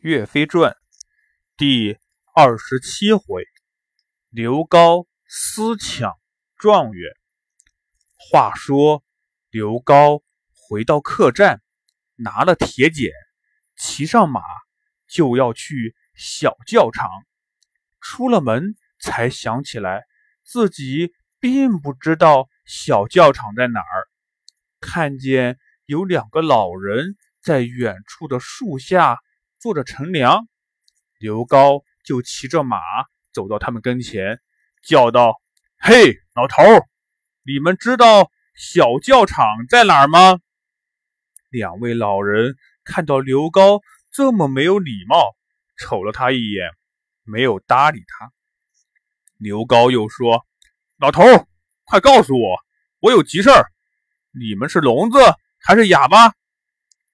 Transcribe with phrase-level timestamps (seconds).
[0.00, 0.76] 岳飞传
[1.56, 1.98] 第
[2.32, 3.44] 二十七回：
[4.30, 6.16] 刘高私抢
[6.56, 7.12] 状元。
[8.16, 9.02] 话说
[9.50, 10.22] 刘高
[10.52, 11.60] 回到客栈，
[12.14, 13.10] 拿了铁锏，
[13.76, 14.40] 骑上马
[15.08, 17.10] 就要去小教场。
[18.00, 20.04] 出了门，才想起来
[20.44, 24.06] 自己并不知道小教场在哪儿。
[24.78, 29.18] 看见有两个老人在远处的树下。
[29.60, 30.46] 坐着乘凉，
[31.18, 32.78] 刘高就骑着马
[33.32, 34.40] 走到他们跟前，
[34.82, 35.40] 叫道
[35.78, 36.86] ：“嘿，老头儿，
[37.44, 40.38] 你们知道小教场在哪儿吗？”
[41.50, 43.80] 两位老人看到刘高
[44.12, 45.34] 这么没有礼貌，
[45.76, 46.70] 瞅了他一眼，
[47.24, 48.32] 没有搭理他。
[49.38, 50.46] 刘高又说
[50.98, 51.46] ：“老头儿，
[51.84, 52.64] 快告诉我，
[53.00, 53.72] 我有急事儿。
[54.30, 55.18] 你们是聋子
[55.60, 56.32] 还是哑巴？”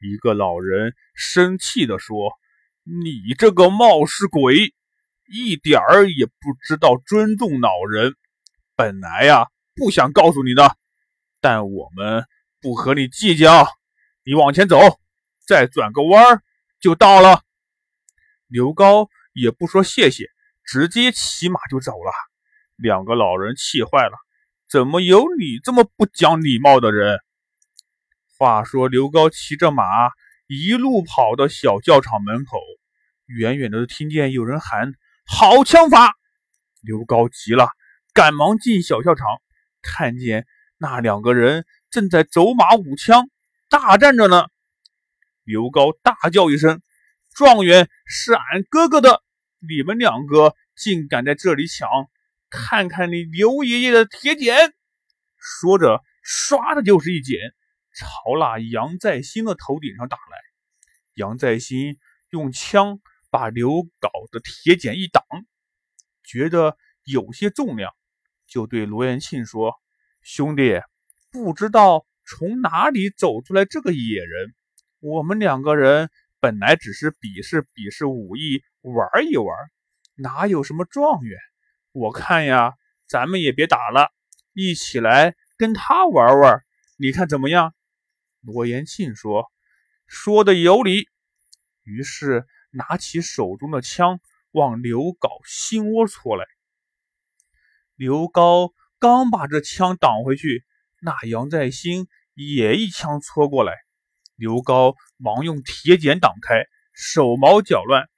[0.00, 2.32] 一个老人生气地说
[2.84, 4.72] ：“你这个冒失鬼，
[5.30, 8.16] 一点儿也不知道尊重老人。
[8.74, 10.74] 本来呀，不想告诉你的，
[11.42, 12.24] 但我们
[12.62, 13.68] 不和你计较。
[14.24, 14.78] 你往前走，
[15.46, 16.42] 再转个弯儿
[16.80, 17.42] 就到了。”
[18.48, 20.24] 刘高也不说谢谢，
[20.64, 22.10] 直接骑马就走了。
[22.76, 24.16] 两个老人气坏了
[24.66, 27.20] ：“怎么有你这么不讲礼貌的人？”
[28.40, 29.84] 话说，刘高骑着马
[30.46, 32.58] 一路跑到小教场门口，
[33.26, 34.94] 远远的听见有人喊
[35.28, 36.16] ：“好枪法！”
[36.80, 37.68] 刘高急了，
[38.14, 39.26] 赶忙进小教场，
[39.82, 40.46] 看见
[40.78, 43.28] 那两个人正在走马舞枪
[43.68, 44.46] 大战着呢。
[45.44, 46.80] 刘高大叫一声
[47.36, 49.22] ：“状元是俺哥哥的，
[49.58, 51.86] 你们两个竟敢在这里抢！
[52.48, 54.72] 看看你刘爷爷的铁锏！”
[55.36, 57.38] 说着，唰的就是一剪。
[58.00, 60.38] 朝那杨再兴的头顶上打来，
[61.12, 61.98] 杨再兴
[62.30, 62.98] 用枪
[63.30, 63.68] 把刘
[64.00, 65.22] 镐的铁锏一挡，
[66.24, 67.92] 觉得有些重量，
[68.46, 69.74] 就对罗延庆说
[70.22, 70.80] ：“兄弟，
[71.30, 74.54] 不知道从哪里走出来这个野人。
[75.00, 76.08] 我们两个人
[76.40, 79.54] 本来只是比试比试武艺，玩一玩，
[80.14, 81.38] 哪有什么状元？
[81.92, 82.72] 我看呀，
[83.06, 84.10] 咱们也别打了，
[84.54, 86.62] 一起来跟他玩玩，
[86.96, 87.74] 你看怎么样？”
[88.40, 89.50] 罗延庆说
[90.06, 91.08] ：“说的有理。”
[91.82, 94.20] 于是拿起手中的枪
[94.52, 96.46] 往刘镐心窝戳来。
[97.96, 100.64] 刘高刚把这枪挡回去，
[101.00, 103.74] 那杨再兴也一枪戳过来。
[104.36, 108.08] 刘高忙用铁锏挡开，手忙脚乱，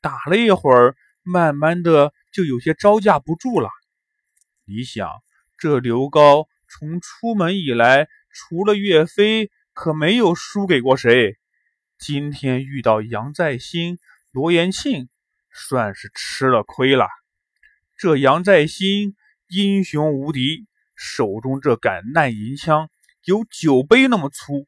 [0.00, 3.70] 打了一会儿，慢慢的就有些招架不住了。
[4.66, 5.10] 你想，
[5.56, 11.38] 这刘高从出门以来，除了岳飞，可没有输给过谁。
[11.98, 13.98] 今天遇到杨再兴、
[14.32, 15.08] 罗延庆，
[15.52, 17.06] 算是吃了亏了。
[17.96, 19.14] 这杨再兴
[19.46, 22.90] 英雄无敌，手中这杆烂银枪
[23.22, 24.66] 有酒杯那么粗；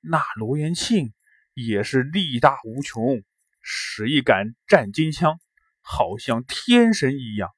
[0.00, 1.12] 那罗延庆
[1.52, 3.24] 也是力大无穷，
[3.60, 5.40] 使一杆战金枪，
[5.80, 7.50] 好像天神一样。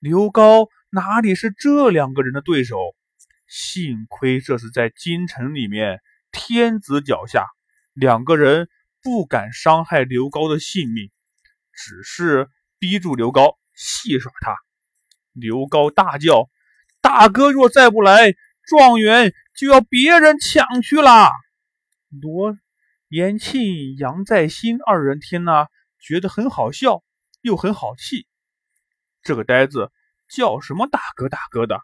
[0.00, 2.76] 刘高哪里是这两个人的对手？
[3.52, 6.00] 幸亏这是在京城里面。
[6.30, 7.44] 天子脚下，
[7.92, 8.70] 两个人
[9.02, 11.10] 不敢伤害刘高的性命，
[11.70, 12.48] 只是
[12.78, 14.56] 逼住刘高戏耍他。
[15.34, 16.48] 刘高大叫
[17.02, 18.32] ：“大哥若再不来，
[18.66, 21.30] 状元就要别人抢去了。”
[22.08, 22.56] 罗
[23.08, 25.68] 延庆、杨再兴二人听了，
[26.00, 27.04] 觉得很好笑，
[27.42, 28.26] 又很好气。
[29.22, 29.92] 这个呆子
[30.30, 31.78] 叫什么大哥大哥的？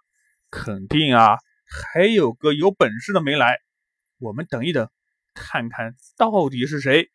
[0.50, 1.36] 肯定啊，
[1.68, 3.58] 还有个有本事的没来。
[4.18, 4.90] 我们等一等，
[5.34, 7.10] 看看到底是谁。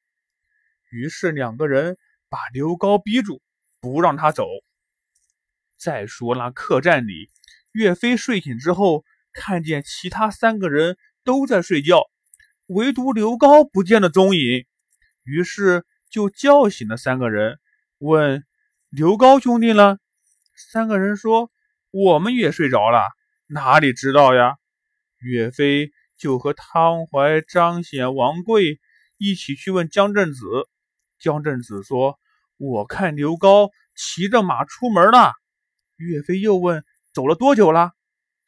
[0.91, 1.97] 于是两个人
[2.29, 3.41] 把刘高逼住，
[3.81, 4.45] 不让他走。
[5.75, 7.29] 再说那客栈里，
[7.71, 9.03] 岳飞睡醒之后，
[9.33, 12.09] 看见其他三个人都在睡觉，
[12.67, 14.65] 唯独刘高不见了踪影。
[15.23, 17.59] 于是就叫醒了三个人，
[17.97, 18.45] 问
[18.89, 19.97] 刘高兄弟呢？
[20.55, 21.51] 三个人说
[21.89, 23.01] ：“我们也睡着了，
[23.53, 24.57] 哪里知道呀？”
[25.19, 25.91] 岳飞。
[26.15, 28.79] 就和汤怀、张显、王贵
[29.17, 30.45] 一起去问江镇子。
[31.19, 32.17] 江镇子说
[32.55, 35.33] ：“我看刘高骑着马出门了。”
[35.97, 37.91] 岳飞又问：“走了多久了？”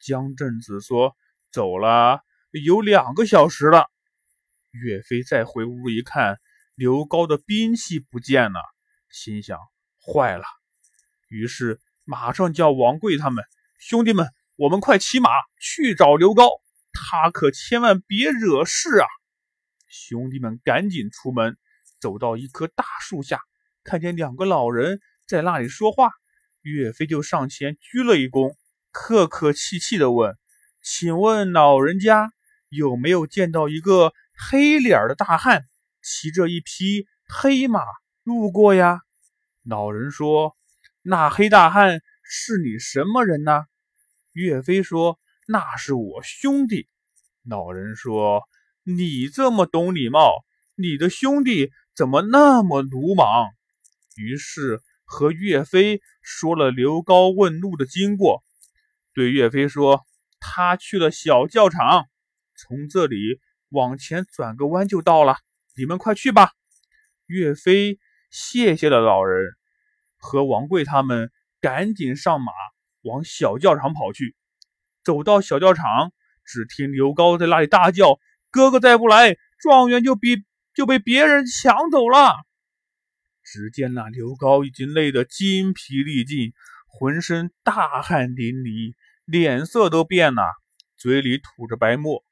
[0.00, 1.16] 江镇子说
[1.52, 2.20] ：“走了
[2.64, 3.90] 有两个小时了。”
[4.72, 6.38] 岳飞再回屋一看，
[6.76, 8.60] 刘高的兵器不见了，
[9.10, 9.58] 心想：
[10.00, 10.44] 坏了。
[11.28, 13.44] 于是马上叫王贵他们
[13.78, 15.28] 兄弟们，我们快骑马
[15.60, 16.48] 去找刘高。
[16.92, 19.06] 他可千万别惹事啊！
[19.86, 21.58] 兄弟们赶紧出门，
[22.00, 23.42] 走到一棵大树下，
[23.84, 26.10] 看见两个老人在那里说话，
[26.62, 28.56] 岳飞就上前鞠了一躬，
[28.92, 30.38] 客客气气地问
[30.82, 32.32] ：“请问老人家
[32.70, 34.14] 有没有见到一个
[34.50, 35.64] 黑脸的大汉，
[36.02, 37.82] 骑着一匹黑马
[38.22, 39.02] 路过呀？”
[39.68, 40.56] 老人说
[41.04, 43.66] ：“那黑大汉是你什么人呢？”
[44.36, 45.18] 岳飞说
[45.48, 46.88] ：“那是我兄弟。”
[47.48, 48.42] 老人说
[48.84, 50.44] ：“你这么懂礼貌，
[50.74, 53.48] 你的兄弟怎么那么鲁莽？”
[54.14, 58.44] 于是和岳飞说了刘高问路的经过，
[59.14, 60.04] 对岳飞说
[60.38, 62.06] ：“他去了小教场，
[62.54, 63.40] 从这里
[63.70, 65.38] 往前转个弯就到了，
[65.76, 66.52] 你们快去吧。”
[67.26, 67.98] 岳飞。
[68.28, 69.54] 谢谢了老人，
[70.18, 71.30] 和王贵他们
[71.60, 72.52] 赶紧上马
[73.06, 74.36] 往小教场跑去。
[75.02, 76.12] 走到小教场，
[76.44, 78.18] 只听刘高在那里大叫
[78.50, 80.44] ：“哥哥再不来，状元就比
[80.74, 82.34] 就被别人抢走了。”
[83.42, 86.52] 只见那刘高已经累得筋疲力尽，
[86.86, 88.94] 浑身大汗淋漓，
[89.24, 90.42] 脸色都变了，
[90.96, 92.24] 嘴里吐着白沫。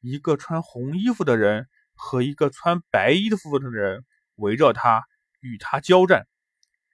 [0.00, 4.04] 一个穿红衣服的人和一个穿白衣服的人
[4.36, 5.04] 围着他。
[5.40, 6.26] 与他交战，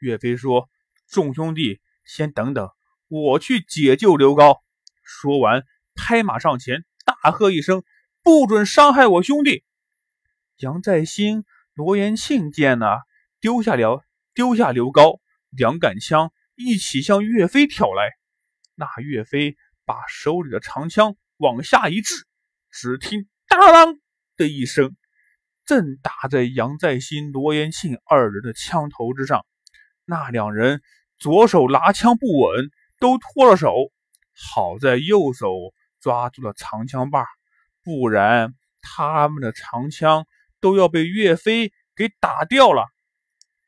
[0.00, 0.68] 岳飞说
[1.08, 2.68] ：“众兄弟，先等等，
[3.12, 4.62] 我去解救刘高。”
[5.04, 5.64] 说完，
[5.94, 7.82] 拍马上前，大喝一声
[8.24, 9.64] ：“不准伤害我兄弟！”
[10.56, 11.44] 杨再兴、
[11.74, 13.02] 罗延庆见了，
[13.38, 15.20] 丢下了丢下刘高，
[15.50, 18.12] 两杆枪一起向岳飞挑来。
[18.74, 22.14] 那岳飞把手里的长枪往下一掷，
[22.70, 23.98] 只听“当啷”
[24.38, 24.96] 的一声。
[25.66, 29.44] 正打在杨再兴、罗延庆二人的枪头之上，
[30.06, 30.80] 那两人
[31.18, 32.70] 左手拿枪不稳，
[33.02, 33.74] 都脱了手。
[34.32, 37.26] 好在右手抓住了长枪把，
[37.82, 40.24] 不然他们的长枪
[40.60, 42.86] 都要被岳飞给打掉了。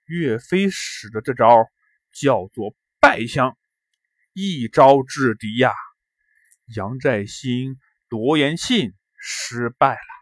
[0.04, 1.66] 岳飞使的这招
[2.12, 3.58] 叫做败枪，
[4.34, 5.72] 一招制敌呀！
[6.76, 10.14] 杨再兴、罗延庆失败了。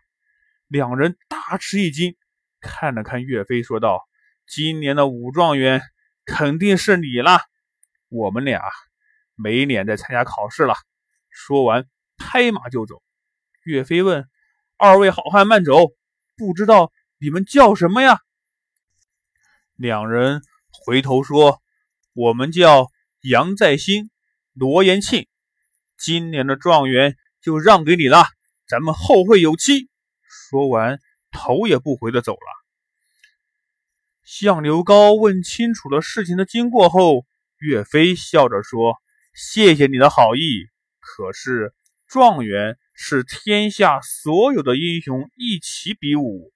[0.69, 2.17] 两人大吃一惊，
[2.61, 4.08] 看了看岳飞，说道
[4.49, 5.82] ：“今年的武状元
[6.25, 7.43] 肯定是你了，
[8.08, 8.62] 我们俩
[9.34, 10.75] 没脸再参加考试了。”
[11.31, 11.87] 说完，
[12.17, 13.02] 拍马就走。
[13.64, 14.29] 岳飞问
[14.76, 15.93] ：“二位好汉慢走，
[16.37, 18.20] 不知道你们叫什么呀？”
[19.76, 21.62] 两人回头说
[22.12, 22.88] ：“我们叫
[23.20, 24.11] 杨再兴、
[24.52, 25.26] 罗延庆，
[25.96, 28.26] 今年的状元就让给你了，
[28.67, 29.88] 咱们后会有期。”
[30.50, 31.00] 说完，
[31.31, 32.62] 头也不回的走了。
[34.23, 37.26] 向刘高问清楚了事情的经过后，
[37.58, 39.00] 岳飞笑着说
[39.32, 40.69] ：“谢谢你的好意，
[41.00, 41.75] 可是
[42.06, 46.52] 状元是天下所有的英雄一起比武，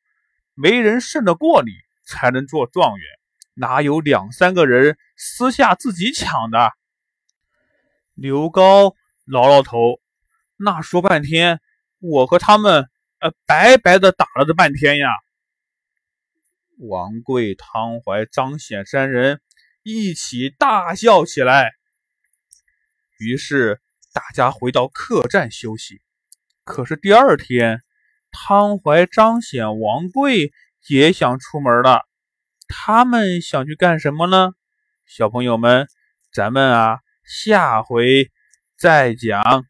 [0.55, 1.71] 没人胜得过你
[2.05, 3.07] 才能做状元，
[3.55, 6.73] 哪有两三个人私下自己抢的？”
[8.15, 8.95] 刘高
[9.25, 10.01] 挠挠头，
[10.57, 11.61] 那说半天，
[11.99, 12.89] 我和他们。
[13.19, 15.09] 呃，白白的打了这半天呀！
[16.77, 19.41] 王贵、汤怀、张显三人
[19.83, 21.76] 一起大笑起来。
[23.19, 23.81] 于是
[24.13, 26.01] 大家回到客栈休息。
[26.65, 27.83] 可是第二天，
[28.31, 30.53] 汤怀、张显、王贵
[30.89, 32.03] 也想出门了。
[32.69, 34.53] 他们想去干什么呢？
[35.07, 35.87] 小朋友们，
[36.33, 38.31] 咱们啊，下回
[38.77, 39.67] 再讲。